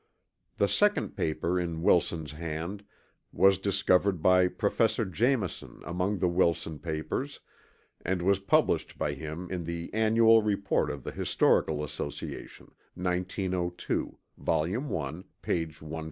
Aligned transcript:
The 0.57 0.67
second 0.67 1.15
paper 1.15 1.59
in 1.59 1.83
Wilson's 1.83 2.31
hand 2.31 2.83
was 3.31 3.59
discovered 3.59 4.19
by 4.23 4.47
Professor 4.47 5.05
Jameson 5.05 5.83
among 5.85 6.17
the 6.17 6.27
Wilson 6.27 6.79
papers, 6.79 7.39
and 8.03 8.23
was 8.23 8.39
published 8.39 8.97
by 8.97 9.13
him 9.13 9.47
in 9.51 9.63
the 9.63 9.93
Annual 9.93 10.41
Report 10.41 10.89
of 10.89 11.03
the 11.03 11.11
Historical 11.11 11.83
Association, 11.83 12.71
1902, 12.95 14.17
Vol. 14.39 14.63
I., 14.63 14.69
p. 14.69 14.73
151. 14.77 15.99